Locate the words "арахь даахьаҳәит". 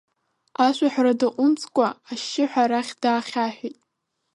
2.63-3.77